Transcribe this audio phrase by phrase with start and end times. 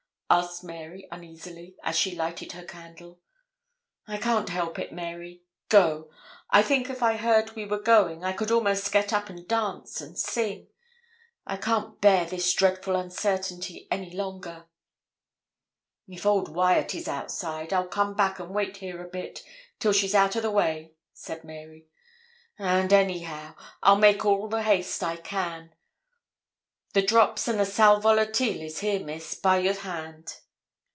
[0.33, 3.19] asked Mary, uneasily, as she lighted her candle.
[4.07, 5.43] 'I can't help it, Mary.
[5.67, 6.09] Go.
[6.49, 9.99] I think if I heard we were going, I could almost get up and dance
[9.99, 10.69] and sing.
[11.45, 14.67] I can't bear this dreadful uncertainty any longer.'
[16.07, 19.43] 'If old Wyat is outside, I'll come back and wait here a bit,
[19.81, 21.87] till she's out o' the way,' said Mary;
[22.57, 25.75] 'and, anyhow, I'll make all the haste I can.
[26.93, 30.41] The drops and the sal volatile is here, Miss, by your hand.'